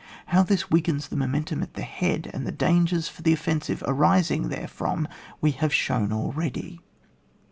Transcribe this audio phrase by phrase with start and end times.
[0.25, 4.49] How this weakens the momentum at the head, and the dangers for the offensive arising
[4.49, 5.07] therefrom,
[5.41, 6.81] we have shown already.